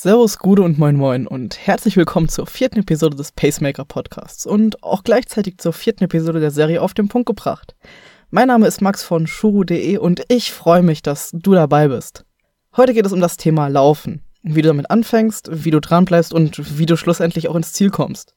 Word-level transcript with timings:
Servus, 0.00 0.38
Gude 0.38 0.62
und 0.62 0.78
Moin 0.78 0.94
Moin 0.94 1.26
und 1.26 1.58
herzlich 1.66 1.96
willkommen 1.96 2.28
zur 2.28 2.46
vierten 2.46 2.78
Episode 2.78 3.16
des 3.16 3.32
Pacemaker 3.32 3.84
Podcasts 3.84 4.46
und 4.46 4.80
auch 4.84 5.02
gleichzeitig 5.02 5.58
zur 5.58 5.72
vierten 5.72 6.04
Episode 6.04 6.38
der 6.38 6.52
Serie 6.52 6.82
auf 6.82 6.94
den 6.94 7.08
Punkt 7.08 7.26
gebracht. 7.26 7.74
Mein 8.30 8.46
Name 8.46 8.68
ist 8.68 8.80
Max 8.80 9.02
von 9.02 9.26
shuru.de 9.26 9.96
und 9.96 10.22
ich 10.28 10.52
freue 10.52 10.82
mich, 10.82 11.02
dass 11.02 11.32
du 11.32 11.52
dabei 11.52 11.88
bist. 11.88 12.24
Heute 12.76 12.94
geht 12.94 13.06
es 13.06 13.12
um 13.12 13.20
das 13.20 13.38
Thema 13.38 13.66
Laufen. 13.66 14.22
Wie 14.44 14.62
du 14.62 14.68
damit 14.68 14.88
anfängst, 14.88 15.64
wie 15.64 15.72
du 15.72 15.80
dranbleibst 15.80 16.32
und 16.32 16.78
wie 16.78 16.86
du 16.86 16.96
schlussendlich 16.96 17.48
auch 17.48 17.56
ins 17.56 17.72
Ziel 17.72 17.90
kommst. 17.90 18.36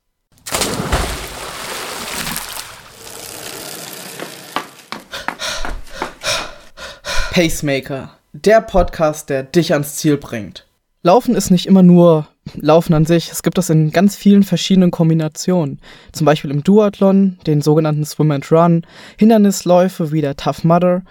Pacemaker, 7.30 8.18
der 8.34 8.62
Podcast, 8.62 9.30
der 9.30 9.44
dich 9.44 9.74
ans 9.74 9.98
Ziel 9.98 10.18
bringt. 10.18 10.66
Laufen 11.04 11.36
ist 11.36 11.50
nicht 11.50 11.66
immer 11.66 11.82
nur 11.82 12.28
Laufen 12.56 12.94
an 12.94 13.06
sich. 13.06 13.32
Es 13.32 13.42
gibt 13.42 13.58
das 13.58 13.70
in 13.70 13.92
ganz 13.92 14.16
vielen 14.16 14.44
verschiedenen 14.44 14.92
Kombinationen. 14.92 15.80
Zum 16.12 16.26
Beispiel 16.26 16.52
im 16.52 16.64
Duathlon, 16.64 17.40
den 17.48 17.62
sogenannten 17.62 18.06
Swim 18.06 18.32
and 18.32 18.52
Run, 18.52 18.86
Hindernisläufe 19.18 20.12
wie 20.12 20.22
der 20.22 20.36
Tough 20.36 20.64
Mudder 20.64 21.04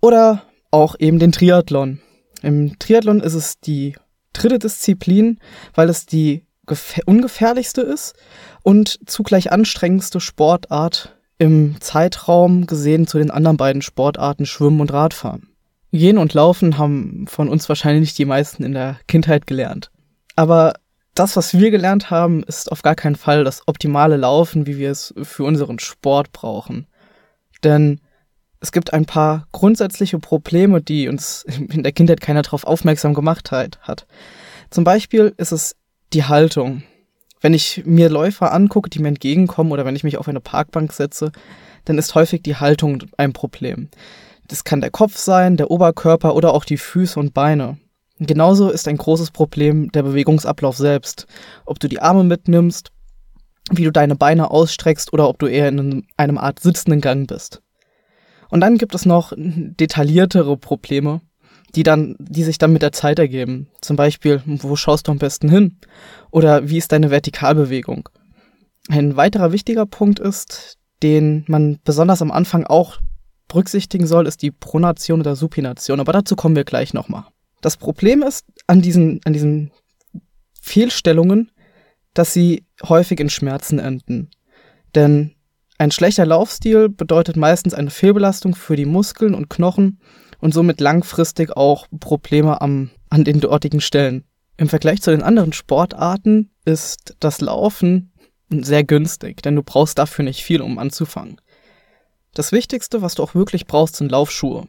oder 0.00 0.42
auch 0.70 0.96
eben 0.98 1.18
den 1.18 1.32
Triathlon. 1.32 2.00
Im 2.42 2.78
Triathlon 2.78 3.20
ist 3.20 3.34
es 3.34 3.60
die 3.60 3.96
dritte 4.32 4.58
Disziplin, 4.58 5.38
weil 5.74 5.88
es 5.88 6.04
die 6.06 6.44
ungefährlichste 7.06 7.82
ist 7.82 8.14
und 8.62 8.98
zugleich 9.06 9.52
anstrengendste 9.52 10.20
Sportart 10.20 11.16
im 11.38 11.76
Zeitraum 11.80 12.66
gesehen 12.66 13.06
zu 13.06 13.18
den 13.18 13.30
anderen 13.30 13.56
beiden 13.56 13.82
Sportarten 13.82 14.46
Schwimmen 14.46 14.80
und 14.80 14.92
Radfahren. 14.92 15.51
Gehen 15.92 16.18
und 16.18 16.34
Laufen 16.34 16.78
haben 16.78 17.26
von 17.28 17.48
uns 17.48 17.68
wahrscheinlich 17.68 18.14
die 18.14 18.24
meisten 18.24 18.64
in 18.64 18.72
der 18.72 18.98
Kindheit 19.06 19.46
gelernt. 19.46 19.90
Aber 20.36 20.74
das, 21.14 21.36
was 21.36 21.52
wir 21.52 21.70
gelernt 21.70 22.10
haben, 22.10 22.42
ist 22.44 22.72
auf 22.72 22.82
gar 22.82 22.94
keinen 22.94 23.16
Fall 23.16 23.44
das 23.44 23.62
optimale 23.66 24.16
Laufen, 24.16 24.66
wie 24.66 24.78
wir 24.78 24.90
es 24.90 25.12
für 25.22 25.44
unseren 25.44 25.78
Sport 25.78 26.32
brauchen. 26.32 26.86
Denn 27.62 28.00
es 28.60 28.72
gibt 28.72 28.92
ein 28.92 29.04
paar 29.04 29.46
grundsätzliche 29.52 30.18
Probleme, 30.18 30.80
die 30.80 31.08
uns 31.08 31.44
in 31.70 31.82
der 31.82 31.92
Kindheit 31.92 32.20
keiner 32.20 32.42
darauf 32.42 32.64
aufmerksam 32.64 33.12
gemacht 33.12 33.50
hat. 33.50 34.06
Zum 34.70 34.84
Beispiel 34.84 35.34
ist 35.36 35.52
es 35.52 35.76
die 36.14 36.24
Haltung. 36.24 36.82
Wenn 37.42 37.54
ich 37.54 37.82
mir 37.84 38.08
Läufer 38.08 38.52
angucke, 38.52 38.88
die 38.88 39.00
mir 39.00 39.08
entgegenkommen 39.08 39.72
oder 39.72 39.84
wenn 39.84 39.96
ich 39.96 40.04
mich 40.04 40.16
auf 40.16 40.28
eine 40.28 40.40
Parkbank 40.40 40.92
setze, 40.92 41.32
dann 41.84 41.98
ist 41.98 42.14
häufig 42.14 42.42
die 42.42 42.56
Haltung 42.56 43.02
ein 43.16 43.32
Problem. 43.32 43.88
Das 44.52 44.64
kann 44.64 44.82
der 44.82 44.90
Kopf 44.90 45.16
sein, 45.16 45.56
der 45.56 45.70
Oberkörper 45.70 46.36
oder 46.36 46.52
auch 46.52 46.66
die 46.66 46.76
Füße 46.76 47.18
und 47.18 47.32
Beine. 47.32 47.78
Genauso 48.18 48.68
ist 48.68 48.86
ein 48.86 48.98
großes 48.98 49.30
Problem 49.30 49.90
der 49.92 50.02
Bewegungsablauf 50.02 50.76
selbst. 50.76 51.26
Ob 51.64 51.80
du 51.80 51.88
die 51.88 52.02
Arme 52.02 52.22
mitnimmst, 52.22 52.90
wie 53.70 53.84
du 53.84 53.90
deine 53.90 54.14
Beine 54.14 54.50
ausstreckst 54.50 55.14
oder 55.14 55.26
ob 55.26 55.38
du 55.38 55.46
eher 55.46 55.68
in 55.68 56.04
einem 56.18 56.36
Art 56.36 56.60
sitzenden 56.60 57.00
Gang 57.00 57.26
bist. 57.26 57.62
Und 58.50 58.60
dann 58.60 58.76
gibt 58.76 58.94
es 58.94 59.06
noch 59.06 59.32
detailliertere 59.34 60.58
Probleme, 60.58 61.22
die 61.74 61.82
dann, 61.82 62.14
die 62.18 62.44
sich 62.44 62.58
dann 62.58 62.74
mit 62.74 62.82
der 62.82 62.92
Zeit 62.92 63.18
ergeben. 63.18 63.68
Zum 63.80 63.96
Beispiel, 63.96 64.42
wo 64.44 64.76
schaust 64.76 65.08
du 65.08 65.12
am 65.12 65.18
besten 65.18 65.48
hin? 65.48 65.78
Oder 66.30 66.68
wie 66.68 66.76
ist 66.76 66.92
deine 66.92 67.10
Vertikalbewegung? 67.10 68.06
Ein 68.90 69.16
weiterer 69.16 69.50
wichtiger 69.50 69.86
Punkt 69.86 70.18
ist, 70.18 70.76
den 71.02 71.46
man 71.48 71.78
besonders 71.84 72.20
am 72.20 72.30
Anfang 72.30 72.66
auch 72.66 72.98
berücksichtigen 73.52 74.06
soll, 74.06 74.26
ist 74.26 74.40
die 74.40 74.50
Pronation 74.50 75.20
oder 75.20 75.36
Supination. 75.36 76.00
Aber 76.00 76.12
dazu 76.12 76.36
kommen 76.36 76.56
wir 76.56 76.64
gleich 76.64 76.94
nochmal. 76.94 77.24
Das 77.60 77.76
Problem 77.76 78.22
ist 78.22 78.46
an 78.66 78.80
diesen, 78.80 79.20
an 79.24 79.34
diesen 79.34 79.70
Fehlstellungen, 80.60 81.50
dass 82.14 82.32
sie 82.32 82.64
häufig 82.82 83.20
in 83.20 83.28
Schmerzen 83.28 83.78
enden. 83.78 84.30
Denn 84.94 85.34
ein 85.78 85.90
schlechter 85.90 86.24
Laufstil 86.24 86.88
bedeutet 86.88 87.36
meistens 87.36 87.74
eine 87.74 87.90
Fehlbelastung 87.90 88.54
für 88.54 88.76
die 88.76 88.86
Muskeln 88.86 89.34
und 89.34 89.50
Knochen 89.50 90.00
und 90.40 90.54
somit 90.54 90.80
langfristig 90.80 91.54
auch 91.56 91.86
Probleme 92.00 92.60
am, 92.60 92.90
an 93.10 93.24
den 93.24 93.40
dortigen 93.40 93.80
Stellen. 93.80 94.24
Im 94.56 94.68
Vergleich 94.68 95.02
zu 95.02 95.10
den 95.10 95.22
anderen 95.22 95.52
Sportarten 95.52 96.50
ist 96.64 97.16
das 97.20 97.40
Laufen 97.40 98.12
sehr 98.48 98.84
günstig, 98.84 99.42
denn 99.42 99.56
du 99.56 99.62
brauchst 99.62 99.98
dafür 99.98 100.24
nicht 100.24 100.42
viel, 100.42 100.62
um 100.62 100.78
anzufangen. 100.78 101.40
Das 102.34 102.52
Wichtigste, 102.52 103.02
was 103.02 103.14
du 103.14 103.22
auch 103.22 103.34
wirklich 103.34 103.66
brauchst, 103.66 103.96
sind 103.96 104.10
Laufschuhe. 104.10 104.66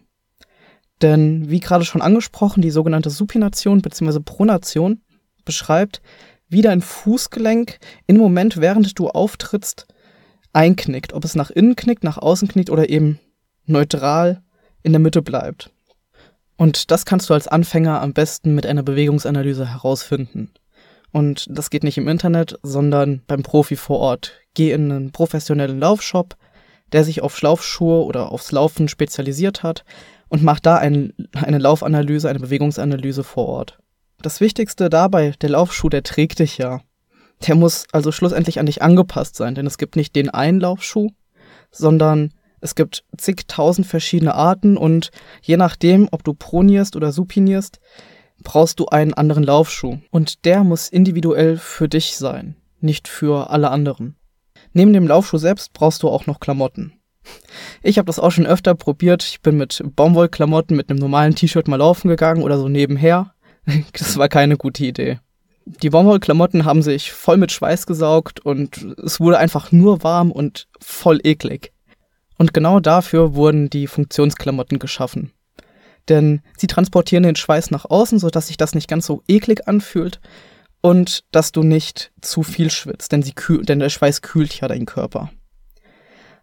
Denn 1.01 1.49
wie 1.49 1.59
gerade 1.59 1.85
schon 1.85 2.01
angesprochen, 2.01 2.61
die 2.61 2.71
sogenannte 2.71 3.09
Supination 3.09 3.81
bzw. 3.81 4.19
Pronation 4.19 5.01
beschreibt, 5.45 6.01
wie 6.49 6.61
dein 6.61 6.81
Fußgelenk 6.81 7.79
im 8.05 8.17
Moment, 8.17 8.57
während 8.57 8.99
du 8.99 9.09
auftrittst, 9.09 9.87
einknickt. 10.51 11.13
Ob 11.13 11.25
es 11.25 11.35
nach 11.35 11.51
innen 11.51 11.75
knickt, 11.75 12.03
nach 12.03 12.17
außen 12.17 12.47
knickt 12.47 12.69
oder 12.69 12.89
eben 12.89 13.19
neutral 13.65 14.43
in 14.83 14.91
der 14.91 14.99
Mitte 14.99 15.21
bleibt. 15.21 15.71
Und 16.57 16.91
das 16.91 17.05
kannst 17.05 17.29
du 17.29 17.33
als 17.33 17.47
Anfänger 17.47 18.01
am 18.01 18.13
besten 18.13 18.53
mit 18.53 18.65
einer 18.65 18.83
Bewegungsanalyse 18.83 19.67
herausfinden. 19.67 20.51
Und 21.11 21.47
das 21.49 21.69
geht 21.69 21.83
nicht 21.83 21.97
im 21.97 22.07
Internet, 22.07 22.59
sondern 22.63 23.21
beim 23.27 23.43
Profi 23.43 23.75
vor 23.75 23.99
Ort. 23.99 24.33
Geh 24.53 24.71
in 24.71 24.91
einen 24.91 25.11
professionellen 25.11 25.79
Laufshop, 25.79 26.35
der 26.93 27.03
sich 27.03 27.21
auf 27.21 27.35
Schlaufschuhe 27.35 28.05
oder 28.05 28.31
aufs 28.31 28.51
Laufen 28.51 28.87
spezialisiert 28.87 29.63
hat 29.63 29.83
und 30.29 30.43
macht 30.43 30.65
da 30.65 30.77
ein, 30.77 31.13
eine 31.33 31.57
Laufanalyse, 31.57 32.29
eine 32.29 32.39
Bewegungsanalyse 32.39 33.23
vor 33.23 33.47
Ort. 33.47 33.79
Das 34.21 34.39
Wichtigste 34.39 34.89
dabei, 34.89 35.33
der 35.41 35.49
Laufschuh, 35.49 35.89
der 35.89 36.03
trägt 36.03 36.39
dich 36.39 36.57
ja. 36.57 36.81
Der 37.47 37.55
muss 37.55 37.85
also 37.91 38.11
schlussendlich 38.11 38.59
an 38.59 38.67
dich 38.67 38.81
angepasst 38.81 39.35
sein, 39.35 39.55
denn 39.55 39.67
es 39.67 39.77
gibt 39.77 39.95
nicht 39.95 40.15
den 40.15 40.29
einen 40.29 40.61
Laufschuh, 40.61 41.09
sondern 41.71 42.33
es 42.61 42.75
gibt 42.75 43.03
zigtausend 43.17 43.85
verschiedene 43.85 44.35
Arten 44.35 44.77
und 44.77 45.11
je 45.41 45.57
nachdem, 45.57 46.07
ob 46.11 46.23
du 46.23 46.33
pronierst 46.33 46.95
oder 46.95 47.11
supinierst, 47.11 47.79
brauchst 48.41 48.79
du 48.79 48.85
einen 48.85 49.13
anderen 49.13 49.43
Laufschuh. 49.43 49.97
Und 50.11 50.45
der 50.45 50.63
muss 50.63 50.87
individuell 50.87 51.57
für 51.57 51.89
dich 51.89 52.15
sein, 52.15 52.55
nicht 52.79 53.09
für 53.09 53.49
alle 53.49 53.69
anderen. 53.69 54.15
Neben 54.73 54.93
dem 54.93 55.07
Laufschuh 55.07 55.37
selbst 55.37 55.73
brauchst 55.73 56.03
du 56.03 56.09
auch 56.09 56.25
noch 56.25 56.39
Klamotten. 56.39 56.93
Ich 57.81 57.97
habe 57.97 58.07
das 58.07 58.19
auch 58.19 58.31
schon 58.31 58.45
öfter 58.45 58.75
probiert. 58.75 59.23
Ich 59.23 59.41
bin 59.41 59.57
mit 59.57 59.81
Baumwollklamotten 59.95 60.75
mit 60.75 60.89
einem 60.89 60.99
normalen 60.99 61.35
T-Shirt 61.35 61.67
mal 61.67 61.77
laufen 61.77 62.09
gegangen 62.09 62.43
oder 62.43 62.57
so 62.57 62.67
nebenher. 62.67 63.33
Das 63.93 64.17
war 64.17 64.27
keine 64.27 64.57
gute 64.57 64.83
Idee. 64.83 65.19
Die 65.65 65.89
Baumwollklamotten 65.89 66.65
haben 66.65 66.81
sich 66.81 67.13
voll 67.13 67.37
mit 67.37 67.53
Schweiß 67.53 67.85
gesaugt 67.85 68.41
und 68.41 68.83
es 69.01 69.21
wurde 69.21 69.37
einfach 69.37 69.71
nur 69.71 70.03
warm 70.03 70.31
und 70.31 70.67
voll 70.81 71.21
eklig. 71.23 71.71
Und 72.37 72.53
genau 72.53 72.81
dafür 72.81 73.35
wurden 73.35 73.69
die 73.69 73.87
Funktionsklamotten 73.87 74.79
geschaffen. 74.79 75.31
Denn 76.09 76.41
sie 76.57 76.67
transportieren 76.67 77.23
den 77.23 77.37
Schweiß 77.37 77.71
nach 77.71 77.85
außen, 77.85 78.19
sodass 78.19 78.47
sich 78.47 78.57
das 78.57 78.75
nicht 78.75 78.89
ganz 78.89 79.05
so 79.05 79.23
eklig 79.29 79.65
anfühlt 79.69 80.19
und 80.83 81.23
dass 81.31 81.53
du 81.53 81.63
nicht 81.63 82.11
zu 82.19 82.43
viel 82.43 82.69
schwitzt, 82.69 83.13
denn, 83.13 83.23
kühl, 83.35 83.63
denn 83.63 83.79
der 83.79 83.89
Schweiß 83.89 84.21
kühlt 84.21 84.59
ja 84.59 84.67
deinen 84.67 84.85
Körper. 84.85 85.31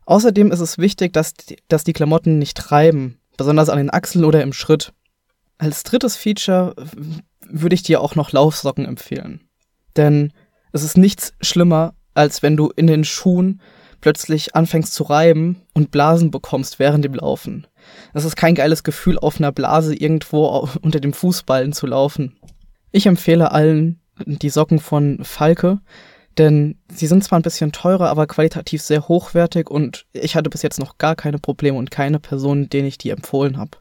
Außerdem 0.06 0.50
ist 0.50 0.60
es 0.60 0.78
wichtig, 0.78 1.12
dass 1.12 1.34
die, 1.34 1.58
dass 1.68 1.84
die 1.84 1.92
Klamotten 1.92 2.38
nicht 2.38 2.56
treiben, 2.56 3.20
besonders 3.36 3.68
an 3.68 3.76
den 3.76 3.90
Achseln 3.90 4.24
oder 4.24 4.42
im 4.42 4.54
Schritt. 4.54 4.94
Als 5.58 5.82
drittes 5.82 6.16
Feature 6.16 6.74
würde 7.46 7.74
ich 7.74 7.82
dir 7.82 8.00
auch 8.00 8.14
noch 8.14 8.32
Laufsocken 8.32 8.86
empfehlen. 8.86 9.46
Denn 9.96 10.32
es 10.72 10.84
ist 10.84 10.96
nichts 10.96 11.34
schlimmer, 11.42 11.94
als 12.14 12.42
wenn 12.42 12.56
du 12.56 12.70
in 12.74 12.86
den 12.86 13.04
Schuhen 13.04 13.60
plötzlich 14.00 14.56
anfängst 14.56 14.94
zu 14.94 15.02
reiben 15.02 15.60
und 15.74 15.90
Blasen 15.90 16.30
bekommst 16.30 16.78
während 16.78 17.04
dem 17.04 17.14
Laufen. 17.14 17.66
Es 18.14 18.24
ist 18.24 18.36
kein 18.36 18.54
geiles 18.54 18.84
Gefühl, 18.84 19.18
auf 19.18 19.38
einer 19.38 19.52
Blase 19.52 19.94
irgendwo 19.94 20.66
unter 20.80 21.00
dem 21.00 21.12
Fußballen 21.12 21.74
zu 21.74 21.86
laufen. 21.86 22.38
Ich 22.90 23.04
empfehle 23.04 23.52
allen, 23.52 24.00
die 24.26 24.50
Socken 24.50 24.78
von 24.78 25.24
Falke, 25.24 25.80
denn 26.38 26.76
sie 26.92 27.06
sind 27.06 27.24
zwar 27.24 27.38
ein 27.38 27.42
bisschen 27.42 27.72
teurer, 27.72 28.08
aber 28.08 28.26
qualitativ 28.26 28.82
sehr 28.82 29.08
hochwertig 29.08 29.70
und 29.70 30.06
ich 30.12 30.36
hatte 30.36 30.50
bis 30.50 30.62
jetzt 30.62 30.78
noch 30.78 30.98
gar 30.98 31.16
keine 31.16 31.38
Probleme 31.38 31.76
und 31.76 31.90
keine 31.90 32.20
Person, 32.20 32.68
denen 32.68 32.88
ich 32.88 32.98
die 32.98 33.10
empfohlen 33.10 33.56
habe. 33.56 33.72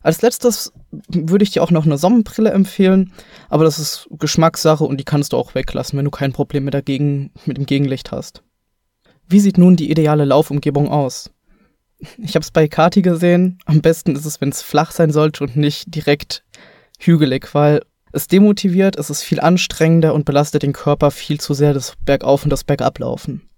Als 0.00 0.20
letztes 0.20 0.72
würde 1.08 1.44
ich 1.44 1.50
dir 1.50 1.62
auch 1.62 1.70
noch 1.70 1.86
eine 1.86 1.96
Sonnenbrille 1.96 2.50
empfehlen, 2.50 3.12
aber 3.48 3.64
das 3.64 3.78
ist 3.78 4.06
Geschmackssache 4.10 4.84
und 4.84 4.98
die 4.98 5.04
kannst 5.04 5.32
du 5.32 5.38
auch 5.38 5.54
weglassen, 5.54 5.96
wenn 5.96 6.04
du 6.04 6.10
kein 6.10 6.34
Problem 6.34 6.64
mit, 6.64 6.74
dagegen, 6.74 7.30
mit 7.46 7.56
dem 7.56 7.64
Gegenlicht 7.64 8.12
hast. 8.12 8.42
Wie 9.26 9.40
sieht 9.40 9.56
nun 9.56 9.76
die 9.76 9.90
ideale 9.90 10.26
Laufumgebung 10.26 10.88
aus? 10.88 11.30
Ich 12.18 12.34
habe 12.34 12.42
es 12.42 12.50
bei 12.50 12.68
Kati 12.68 13.00
gesehen. 13.00 13.58
Am 13.64 13.80
besten 13.80 14.14
ist 14.14 14.26
es, 14.26 14.42
wenn 14.42 14.50
es 14.50 14.60
flach 14.60 14.90
sein 14.90 15.10
sollte 15.10 15.44
und 15.44 15.56
nicht 15.56 15.94
direkt 15.94 16.44
hügelig, 16.98 17.54
weil 17.54 17.80
es 18.14 18.28
demotiviert, 18.28 18.96
es 18.96 19.10
ist 19.10 19.22
viel 19.22 19.40
anstrengender 19.40 20.14
und 20.14 20.24
belastet 20.24 20.62
den 20.62 20.72
Körper 20.72 21.10
viel 21.10 21.40
zu 21.40 21.52
sehr 21.54 21.74
das 21.74 21.94
Bergauf 22.04 22.44
und 22.44 22.50
das 22.50 22.64
Bergablaufen. 22.64 23.48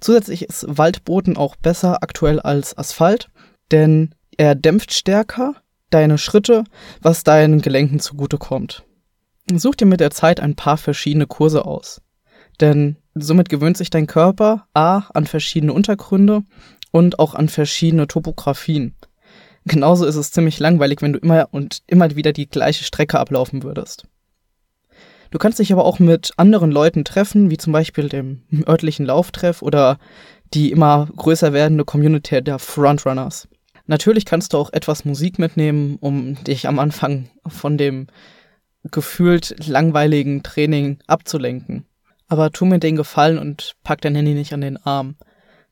Zusätzlich 0.00 0.42
ist 0.42 0.66
Waldboden 0.68 1.36
auch 1.36 1.56
besser 1.56 2.02
aktuell 2.02 2.40
als 2.40 2.76
Asphalt, 2.76 3.28
denn 3.70 4.14
er 4.36 4.54
dämpft 4.54 4.92
stärker 4.92 5.54
deine 5.90 6.18
Schritte, 6.18 6.64
was 7.02 7.24
deinen 7.24 7.60
Gelenken 7.60 8.00
zugutekommt. 8.00 8.84
Such 9.52 9.74
dir 9.74 9.86
mit 9.86 10.00
der 10.00 10.10
Zeit 10.10 10.40
ein 10.40 10.54
paar 10.54 10.76
verschiedene 10.76 11.26
Kurse 11.26 11.64
aus. 11.64 12.00
Denn 12.60 12.96
somit 13.14 13.48
gewöhnt 13.48 13.76
sich 13.76 13.90
dein 13.90 14.06
Körper 14.06 14.66
A 14.74 15.04
an 15.14 15.26
verschiedene 15.26 15.72
Untergründe 15.72 16.42
und 16.92 17.18
auch 17.18 17.34
an 17.34 17.48
verschiedene 17.48 18.06
Topografien. 18.06 18.94
Genauso 19.66 20.06
ist 20.06 20.16
es 20.16 20.30
ziemlich 20.30 20.58
langweilig, 20.58 21.02
wenn 21.02 21.12
du 21.12 21.18
immer 21.18 21.48
und 21.50 21.82
immer 21.86 22.14
wieder 22.16 22.32
die 22.32 22.48
gleiche 22.48 22.84
Strecke 22.84 23.18
ablaufen 23.18 23.62
würdest. 23.62 24.06
Du 25.30 25.38
kannst 25.38 25.58
dich 25.58 25.72
aber 25.72 25.84
auch 25.84 25.98
mit 25.98 26.32
anderen 26.36 26.72
Leuten 26.72 27.04
treffen, 27.04 27.50
wie 27.50 27.56
zum 27.56 27.72
Beispiel 27.72 28.08
dem 28.08 28.42
örtlichen 28.66 29.06
Lauftreff 29.06 29.62
oder 29.62 29.98
die 30.54 30.72
immer 30.72 31.08
größer 31.14 31.52
werdende 31.52 31.84
Community 31.84 32.42
der 32.42 32.58
Frontrunners. 32.58 33.46
Natürlich 33.86 34.24
kannst 34.24 34.52
du 34.52 34.58
auch 34.58 34.72
etwas 34.72 35.04
Musik 35.04 35.38
mitnehmen, 35.38 35.96
um 36.00 36.42
dich 36.44 36.66
am 36.66 36.78
Anfang 36.78 37.28
von 37.46 37.78
dem 37.78 38.08
gefühlt 38.90 39.66
langweiligen 39.66 40.42
Training 40.42 40.98
abzulenken. 41.06 41.86
Aber 42.28 42.50
tu 42.50 42.64
mir 42.64 42.78
den 42.78 42.96
Gefallen 42.96 43.38
und 43.38 43.74
pack 43.82 44.00
dein 44.00 44.14
Handy 44.14 44.34
nicht 44.34 44.52
an 44.52 44.60
den 44.60 44.76
Arm. 44.78 45.16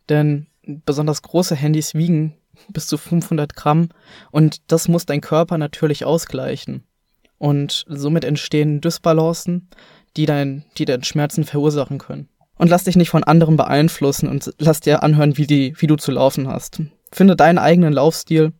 Denn 0.09 0.47
besonders 0.63 1.23
große 1.23 1.55
Handys 1.55 1.95
wiegen 1.95 2.35
bis 2.69 2.87
zu 2.87 2.99
500 2.99 3.55
Gramm 3.55 3.89
und 4.31 4.71
das 4.71 4.89
muss 4.89 5.07
dein 5.07 5.21
Körper 5.21 5.59
natürlich 5.59 6.05
ausgleichen. 6.05 6.85
Und 7.39 7.85
somit 7.89 8.25
entstehen 8.25 8.81
Dysbalancen, 8.81 9.69
die, 10.17 10.27
dein, 10.27 10.65
die 10.77 10.85
deinen 10.85 11.05
Schmerzen 11.05 11.45
verursachen 11.45 11.99
können. 11.99 12.29
Und 12.57 12.69
lass 12.69 12.85
dich 12.85 12.97
nicht 12.97 13.11
von 13.11 13.23
anderen 13.23 13.57
beeinflussen 13.57 14.29
und 14.29 14.53
lass 14.59 14.81
dir 14.81 15.05
anhören, 15.05 15.37
wie, 15.37 15.47
die, 15.47 15.75
wie 15.79 15.87
du 15.87 15.95
zu 15.95 16.11
laufen 16.11 16.49
hast. 16.49 16.83
Finde 17.13 17.37
deinen 17.37 17.59
eigenen 17.59 17.93
Laufstil 17.93 18.53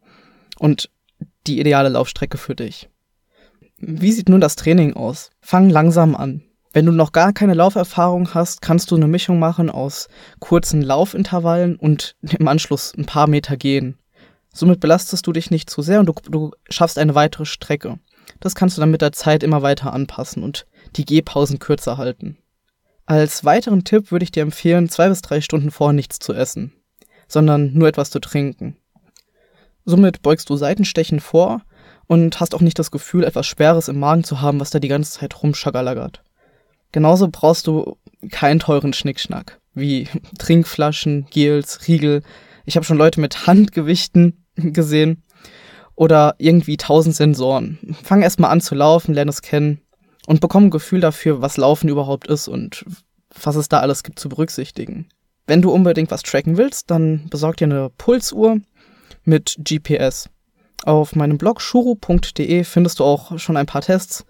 und 0.59 0.91
die 1.49 1.59
ideale 1.59 1.89
Laufstrecke 1.89 2.39
für 2.39 2.55
dich. 2.55 2.89
Wie 3.79 4.13
sieht 4.13 4.29
nun 4.29 4.41
das 4.41 4.57
Training 4.57 4.95
aus? 4.95 5.31
Fang 5.41 5.69
langsam 5.69 6.15
an. 6.15 6.43
Wenn 6.79 6.87
du 6.87 6.93
noch 6.93 7.11
gar 7.11 7.33
keine 7.33 7.55
Lauferfahrung 7.55 8.35
hast, 8.35 8.63
kannst 8.63 8.93
du 8.93 8.95
eine 8.95 9.09
Mischung 9.09 9.41
machen 9.41 9.69
aus 9.69 10.07
kurzen 10.39 10.81
Laufintervallen 10.81 11.75
und 11.75 12.15
im 12.23 12.47
Anschluss 12.47 12.95
ein 12.97 13.05
paar 13.05 13.27
Meter 13.27 13.57
gehen. 13.57 13.99
Somit 14.55 14.79
belastest 14.79 15.27
du 15.27 15.33
dich 15.33 15.51
nicht 15.51 15.69
zu 15.69 15.83
sehr 15.83 15.99
und 15.99 16.07
du, 16.07 16.13
du 16.31 16.53
schaffst 16.71 16.97
eine 16.97 17.17
weitere 17.17 17.47
Strecke. 17.47 17.99
Das 18.39 18.55
kannst 18.55 18.77
du 18.77 18.81
dann 18.81 18.93
mit 18.93 19.03
der 19.03 19.11
Zeit 19.11 19.43
immer 19.43 19.63
weiter 19.63 19.93
anpassen 19.93 20.45
und 20.45 20.69
die 20.95 21.05
Gehpausen 21.05 21.59
kürzer 21.59 21.97
halten. 21.97 22.39
Als 23.07 23.45
weiteren 23.45 23.83
Tipp 23.83 24.13
würde 24.13 24.23
ich 24.23 24.31
dir 24.31 24.45
empfehlen, 24.45 24.89
zwei 24.89 25.09
bis 25.09 25.21
drei 25.21 25.41
Stunden 25.41 25.73
vorher 25.73 25.95
nichts 25.95 26.21
zu 26.21 26.33
essen, 26.33 26.75
sondern 27.27 27.73
nur 27.73 27.89
etwas 27.89 28.11
zu 28.11 28.21
trinken. 28.21 28.77
Somit 29.85 30.23
beugst 30.23 30.49
du 30.49 30.55
Seitenstechen 30.55 31.19
vor 31.19 31.63
und 32.07 32.39
hast 32.39 32.55
auch 32.55 32.61
nicht 32.61 32.79
das 32.79 32.93
Gefühl, 32.93 33.25
etwas 33.25 33.49
Schweres 33.49 33.89
im 33.89 33.99
Magen 33.99 34.23
zu 34.23 34.41
haben, 34.41 34.61
was 34.61 34.71
da 34.71 34.79
die 34.79 34.87
ganze 34.87 35.19
Zeit 35.19 35.43
rumschagalagert. 35.43 36.23
Genauso 36.93 37.29
brauchst 37.31 37.67
du 37.67 37.97
keinen 38.31 38.61
teuren 38.61 38.93
Schnickschnack, 38.93 39.61
wie 39.75 40.09
Trinkflaschen, 40.39 41.27
Gels, 41.31 41.87
Riegel. 41.87 42.23
Ich 42.65 42.77
habe 42.77 42.85
schon 42.85 42.99
Leute 42.99 43.21
mit 43.21 43.47
Handgewichten 43.47 44.45
gesehen 44.57 45.23
oder 45.95 46.35
irgendwie 46.39 46.77
tausend 46.77 47.17
Sensoren. 47.17 47.79
Fang 48.03 48.23
erstmal 48.23 48.51
an 48.51 48.61
zu 48.61 48.75
laufen, 48.75 49.15
lerne 49.15 49.31
es 49.31 49.43
kennen 49.43 49.81
und 50.27 50.41
bekomme 50.41 50.67
ein 50.67 50.71
Gefühl 50.71 51.01
dafür, 51.01 51.43
was 51.43 51.57
Laufen 51.57 51.89
überhaupt 51.89 52.29
ist 52.29 52.49
und 52.49 52.85
was 53.43 53.57
es 53.57 53.69
da 53.69 53.81
alles 53.81 54.03
gibt 54.03 54.19
zu 54.19 54.29
berücksichtigen. 54.29 55.09
Wenn 55.47 55.63
du 55.63 55.71
unbedingt 55.71 56.11
was 56.11 56.23
tracken 56.23 56.59
willst, 56.59 56.91
dann 56.91 57.29
besorg 57.31 57.57
dir 57.57 57.65
eine 57.65 57.91
Pulsuhr 57.97 58.61
mit 59.25 59.57
GPS. 59.59 60.29
Auf 60.85 61.17
meinem 61.17 61.39
Blog 61.39 61.61
shuru.de 61.61 62.65
findest 62.65 63.01
du 63.01 63.05
auch 63.05 63.39
schon 63.39 63.57
ein 63.57 63.67
paar 63.67 63.83
Tests 63.83 64.25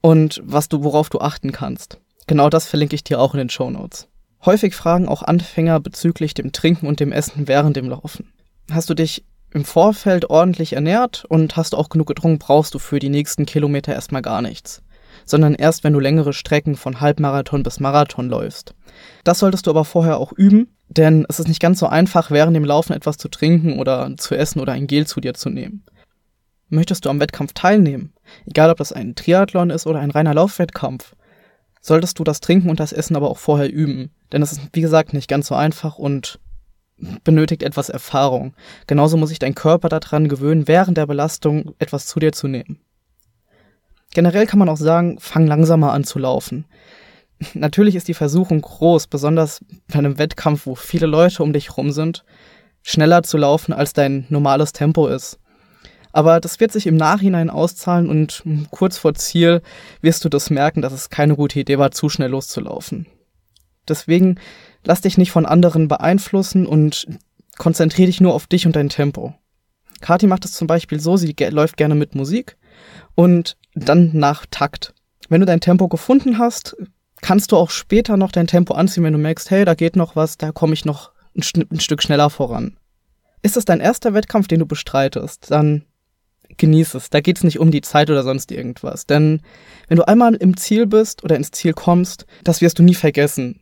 und 0.00 0.40
was 0.44 0.68
du, 0.68 0.82
worauf 0.84 1.10
du 1.10 1.20
achten 1.20 1.52
kannst. 1.52 1.98
Genau 2.26 2.48
das 2.48 2.66
verlinke 2.66 2.94
ich 2.94 3.04
dir 3.04 3.20
auch 3.20 3.34
in 3.34 3.38
den 3.38 3.50
Show 3.50 3.70
Notes. 3.70 4.08
Häufig 4.44 4.74
fragen 4.74 5.08
auch 5.08 5.22
Anfänger 5.22 5.80
bezüglich 5.80 6.32
dem 6.32 6.52
Trinken 6.52 6.86
und 6.86 7.00
dem 7.00 7.12
Essen 7.12 7.46
während 7.48 7.76
dem 7.76 7.88
Laufen. 7.88 8.32
Hast 8.70 8.88
du 8.88 8.94
dich 8.94 9.24
im 9.52 9.64
Vorfeld 9.64 10.30
ordentlich 10.30 10.74
ernährt 10.74 11.24
und 11.28 11.56
hast 11.56 11.72
du 11.72 11.76
auch 11.76 11.88
genug 11.88 12.06
getrunken, 12.06 12.38
brauchst 12.38 12.74
du 12.74 12.78
für 12.78 13.00
die 13.00 13.08
nächsten 13.08 13.46
Kilometer 13.46 13.92
erstmal 13.92 14.22
gar 14.22 14.42
nichts. 14.42 14.82
Sondern 15.26 15.54
erst, 15.54 15.84
wenn 15.84 15.92
du 15.92 16.00
längere 16.00 16.32
Strecken 16.32 16.76
von 16.76 17.00
Halbmarathon 17.00 17.62
bis 17.62 17.80
Marathon 17.80 18.28
läufst. 18.28 18.74
Das 19.24 19.40
solltest 19.40 19.66
du 19.66 19.70
aber 19.70 19.84
vorher 19.84 20.18
auch 20.18 20.32
üben, 20.32 20.68
denn 20.88 21.26
es 21.28 21.40
ist 21.40 21.48
nicht 21.48 21.60
ganz 21.60 21.78
so 21.80 21.86
einfach, 21.86 22.30
während 22.30 22.56
dem 22.56 22.64
Laufen 22.64 22.92
etwas 22.92 23.18
zu 23.18 23.28
trinken 23.28 23.78
oder 23.78 24.16
zu 24.16 24.36
essen 24.36 24.60
oder 24.60 24.72
ein 24.72 24.86
Gel 24.86 25.06
zu 25.06 25.20
dir 25.20 25.34
zu 25.34 25.50
nehmen. 25.50 25.84
Möchtest 26.70 27.04
du 27.04 27.10
am 27.10 27.20
Wettkampf 27.20 27.52
teilnehmen, 27.52 28.12
egal 28.46 28.70
ob 28.70 28.78
das 28.78 28.92
ein 28.92 29.16
Triathlon 29.16 29.70
ist 29.70 29.86
oder 29.86 29.98
ein 29.98 30.12
reiner 30.12 30.34
Laufwettkampf, 30.34 31.14
solltest 31.80 32.18
du 32.18 32.24
das 32.24 32.40
Trinken 32.40 32.70
und 32.70 32.80
das 32.80 32.92
Essen 32.92 33.16
aber 33.16 33.28
auch 33.28 33.38
vorher 33.38 33.70
üben. 33.70 34.10
Denn 34.32 34.40
es 34.40 34.52
ist, 34.52 34.60
wie 34.72 34.80
gesagt, 34.80 35.12
nicht 35.12 35.28
ganz 35.28 35.48
so 35.48 35.56
einfach 35.56 35.98
und 35.98 36.38
benötigt 37.24 37.62
etwas 37.62 37.88
Erfahrung. 37.88 38.54
Genauso 38.86 39.16
muss 39.16 39.30
sich 39.30 39.38
dein 39.38 39.54
Körper 39.54 39.88
daran 39.88 40.28
gewöhnen, 40.28 40.68
während 40.68 40.96
der 40.96 41.06
Belastung 41.06 41.74
etwas 41.78 42.06
zu 42.06 42.20
dir 42.20 42.32
zu 42.32 42.46
nehmen. 42.46 42.78
Generell 44.12 44.46
kann 44.46 44.58
man 44.58 44.68
auch 44.68 44.76
sagen, 44.76 45.18
fang 45.18 45.46
langsamer 45.46 45.92
an 45.92 46.04
zu 46.04 46.18
laufen. 46.18 46.66
Natürlich 47.54 47.96
ist 47.96 48.08
die 48.08 48.14
Versuchung 48.14 48.60
groß, 48.60 49.06
besonders 49.06 49.64
bei 49.88 49.98
einem 49.98 50.18
Wettkampf, 50.18 50.66
wo 50.66 50.74
viele 50.74 51.06
Leute 51.06 51.42
um 51.42 51.52
dich 51.52 51.76
rum 51.76 51.90
sind, 51.90 52.24
schneller 52.82 53.22
zu 53.22 53.38
laufen, 53.38 53.72
als 53.72 53.92
dein 53.92 54.26
normales 54.28 54.72
Tempo 54.72 55.06
ist. 55.06 55.38
Aber 56.12 56.40
das 56.40 56.58
wird 56.60 56.72
sich 56.72 56.86
im 56.86 56.96
Nachhinein 56.96 57.50
auszahlen 57.50 58.08
und 58.08 58.42
kurz 58.70 58.98
vor 58.98 59.14
Ziel 59.14 59.62
wirst 60.00 60.24
du 60.24 60.28
das 60.28 60.50
merken, 60.50 60.82
dass 60.82 60.92
es 60.92 61.10
keine 61.10 61.36
gute 61.36 61.60
Idee 61.60 61.78
war, 61.78 61.92
zu 61.92 62.08
schnell 62.08 62.30
loszulaufen. 62.30 63.06
Deswegen 63.88 64.38
lass 64.84 65.00
dich 65.00 65.18
nicht 65.18 65.30
von 65.30 65.46
anderen 65.46 65.88
beeinflussen 65.88 66.66
und 66.66 67.06
konzentriere 67.58 68.06
dich 68.06 68.20
nur 68.20 68.34
auf 68.34 68.46
dich 68.46 68.66
und 68.66 68.76
dein 68.76 68.88
Tempo. 68.88 69.34
Kati 70.00 70.26
macht 70.26 70.44
es 70.44 70.52
zum 70.52 70.66
Beispiel 70.66 70.98
so, 70.98 71.16
sie 71.16 71.34
läuft 71.50 71.76
gerne 71.76 71.94
mit 71.94 72.14
Musik 72.14 72.56
und 73.14 73.56
dann 73.74 74.10
nach 74.14 74.46
Takt. 74.50 74.94
Wenn 75.28 75.40
du 75.40 75.46
dein 75.46 75.60
Tempo 75.60 75.88
gefunden 75.88 76.38
hast, 76.38 76.76
kannst 77.20 77.52
du 77.52 77.56
auch 77.56 77.70
später 77.70 78.16
noch 78.16 78.32
dein 78.32 78.46
Tempo 78.46 78.74
anziehen, 78.74 79.04
wenn 79.04 79.12
du 79.12 79.18
merkst, 79.18 79.50
hey, 79.50 79.64
da 79.64 79.74
geht 79.74 79.96
noch 79.96 80.16
was, 80.16 80.38
da 80.38 80.52
komme 80.52 80.72
ich 80.72 80.84
noch 80.84 81.12
ein, 81.36 81.42
ein 81.70 81.80
Stück 81.80 82.02
schneller 82.02 82.30
voran. 82.30 82.78
Ist 83.42 83.56
es 83.56 83.64
dein 83.64 83.80
erster 83.80 84.14
Wettkampf, 84.14 84.48
den 84.48 84.60
du 84.60 84.66
bestreitest, 84.66 85.50
dann 85.50 85.84
genieß 86.60 86.94
es. 86.94 87.10
Da 87.10 87.20
geht 87.20 87.38
es 87.38 87.44
nicht 87.44 87.58
um 87.58 87.72
die 87.72 87.80
Zeit 87.80 88.10
oder 88.10 88.22
sonst 88.22 88.52
irgendwas. 88.52 89.06
Denn 89.06 89.40
wenn 89.88 89.96
du 89.96 90.06
einmal 90.06 90.34
im 90.34 90.56
Ziel 90.56 90.86
bist 90.86 91.24
oder 91.24 91.34
ins 91.34 91.50
Ziel 91.50 91.72
kommst, 91.72 92.26
das 92.44 92.60
wirst 92.60 92.78
du 92.78 92.84
nie 92.84 92.94
vergessen. 92.94 93.60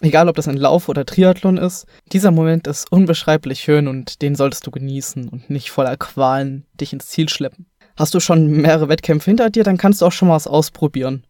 Egal, 0.00 0.28
ob 0.28 0.36
das 0.36 0.48
ein 0.48 0.56
Lauf 0.56 0.88
oder 0.88 1.06
Triathlon 1.06 1.56
ist, 1.56 1.86
dieser 2.12 2.30
Moment 2.30 2.66
ist 2.66 2.90
unbeschreiblich 2.90 3.60
schön 3.60 3.88
und 3.88 4.22
den 4.22 4.34
solltest 4.34 4.66
du 4.66 4.70
genießen 4.70 5.28
und 5.28 5.50
nicht 5.50 5.70
voller 5.70 5.96
Qualen 5.96 6.66
dich 6.74 6.92
ins 6.92 7.08
Ziel 7.08 7.28
schleppen. 7.28 7.66
Hast 7.96 8.12
du 8.12 8.20
schon 8.20 8.48
mehrere 8.48 8.88
Wettkämpfe 8.88 9.30
hinter 9.30 9.50
dir, 9.50 9.62
dann 9.62 9.78
kannst 9.78 10.02
du 10.02 10.06
auch 10.06 10.12
schon 10.12 10.28
mal 10.28 10.34
was 10.34 10.48
ausprobieren. 10.48 11.24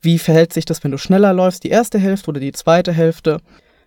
Wie 0.00 0.18
verhält 0.18 0.52
sich 0.52 0.64
das, 0.64 0.84
wenn 0.84 0.92
du 0.92 0.98
schneller 0.98 1.32
läufst, 1.32 1.64
die 1.64 1.70
erste 1.70 1.98
Hälfte 1.98 2.30
oder 2.30 2.40
die 2.40 2.52
zweite 2.52 2.92
Hälfte? 2.92 3.38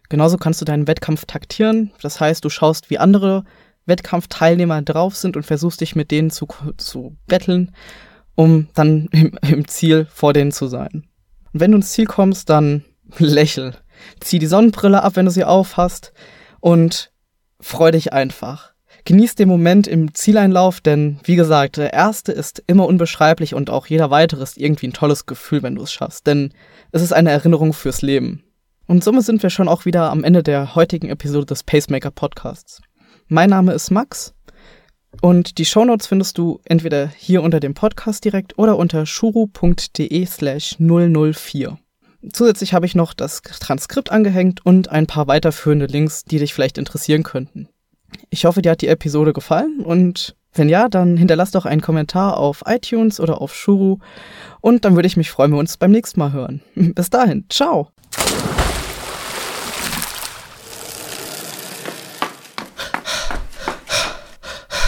Genauso 0.10 0.38
kannst 0.38 0.62
du 0.62 0.66
deinen 0.66 0.88
Wettkampf 0.88 1.26
taktieren. 1.26 1.92
Das 2.02 2.20
heißt, 2.20 2.44
du 2.44 2.50
schaust, 2.50 2.90
wie 2.90 2.98
andere 2.98 3.44
Wettkampfteilnehmer 3.88 4.82
drauf 4.82 5.16
sind 5.16 5.36
und 5.36 5.44
versuchst 5.44 5.82
dich 5.82 5.96
mit 5.96 6.12
denen 6.12 6.30
zu, 6.30 6.48
zu 6.78 7.16
betteln, 7.26 7.72
um 8.36 8.68
dann 8.74 9.08
im, 9.12 9.38
im 9.42 9.68
Ziel 9.68 10.08
vor 10.14 10.34
denen 10.34 10.52
zu 10.52 10.68
sein. 10.68 11.08
Und 11.54 11.60
wenn 11.60 11.72
du 11.72 11.78
ins 11.78 11.92
Ziel 11.92 12.06
kommst, 12.06 12.50
dann 12.50 12.84
lächel. 13.18 13.76
Zieh 14.20 14.40
die 14.40 14.46
Sonnenbrille 14.46 15.04
ab, 15.04 15.16
wenn 15.16 15.26
du 15.26 15.32
sie 15.32 15.44
aufhast 15.44 16.14
und 16.60 17.12
freu 17.60 17.92
dich 17.92 18.14
einfach. 18.14 18.74
Genieß 19.06 19.36
den 19.36 19.48
Moment 19.48 19.88
im 19.88 20.14
Zieleinlauf, 20.14 20.82
denn 20.82 21.20
wie 21.24 21.38
gesagt, 21.38 21.78
der 21.78 21.94
erste 21.94 22.34
ist 22.34 22.62
immer 22.68 22.86
unbeschreiblich 22.86 23.56
und 23.56 23.70
auch 23.70 23.88
jeder 23.88 24.12
weitere 24.12 24.44
ist 24.44 24.58
irgendwie 24.58 24.88
ein 24.88 24.94
tolles 24.94 25.26
Gefühl, 25.26 25.64
wenn 25.64 25.76
du 25.76 25.84
es 25.84 25.94
schaffst, 25.94 26.28
denn 26.28 26.52
es 26.92 27.02
ist 27.02 27.14
eine 27.14 27.32
Erinnerung 27.32 27.72
fürs 27.72 28.02
Leben. 28.02 28.44
Und 28.86 29.04
somit 29.04 29.24
sind 29.24 29.42
wir 29.44 29.50
schon 29.50 29.70
auch 29.70 29.86
wieder 29.86 30.12
am 30.12 30.24
Ende 30.24 30.44
der 30.44 30.76
heutigen 30.76 31.10
Episode 31.10 31.46
des 31.46 31.64
Pacemaker 31.64 32.12
Podcasts. 32.12 32.82
Mein 33.30 33.50
Name 33.50 33.74
ist 33.74 33.92
Max 33.92 34.34
und 35.22 35.58
die 35.58 35.66
Shownotes 35.66 36.08
findest 36.08 36.38
du 36.38 36.62
entweder 36.64 37.08
hier 37.08 37.44
unter 37.44 37.60
dem 37.60 37.74
Podcast 37.74 38.24
direkt 38.24 38.58
oder 38.58 38.78
unter 38.78 39.06
shuru.de 39.06 40.26
slash 40.26 40.78
004. 40.80 41.78
Zusätzlich 42.32 42.74
habe 42.74 42.86
ich 42.86 42.96
noch 42.96 43.14
das 43.14 43.42
Transkript 43.42 44.14
angehängt 44.14 44.66
und 44.66 44.90
ein 44.90 45.08
paar 45.08 45.28
weiterführende 45.28 45.88
Links, 45.88 46.24
die 46.24 46.40
dich 46.40 46.54
vielleicht 46.54 46.78
interessieren 46.78 47.24
könnten. 47.24 47.68
Ich 48.30 48.46
hoffe, 48.46 48.62
dir 48.62 48.72
hat 48.72 48.82
die 48.82 48.88
Episode 48.88 49.34
gefallen 49.34 49.82
und 49.82 50.38
wenn 50.54 50.70
ja, 50.70 50.88
dann 50.88 51.18
hinterlass 51.18 51.52
doch 51.52 51.66
einen 51.66 51.82
Kommentar 51.82 52.38
auf 52.38 52.64
iTunes 52.66 53.20
oder 53.20 53.42
auf 53.42 53.54
Shuru 53.54 53.98
und 54.62 54.86
dann 54.86 54.96
würde 54.96 55.08
ich 55.08 55.18
mich 55.18 55.32
freuen, 55.32 55.52
wenn 55.52 55.58
wir 55.58 55.62
uns 55.62 55.76
beim 55.76 55.92
nächsten 55.92 56.22
Mal 56.22 56.32
hören. 56.32 56.62
Bis 56.76 57.10
dahin, 57.10 57.44
ciao! 57.50 57.90